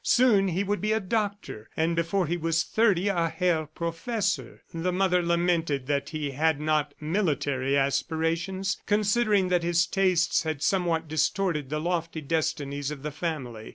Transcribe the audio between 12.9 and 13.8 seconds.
the family.